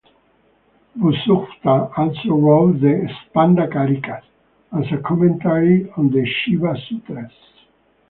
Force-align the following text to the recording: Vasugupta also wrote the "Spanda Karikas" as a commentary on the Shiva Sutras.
Vasugupta 0.97 1.95
also 1.95 2.29
wrote 2.33 2.81
the 2.81 3.07
"Spanda 3.19 3.71
Karikas" 3.71 4.23
as 4.75 4.91
a 4.91 4.97
commentary 4.97 5.91
on 5.95 6.09
the 6.09 6.25
Shiva 6.25 6.75
Sutras. 6.89 7.31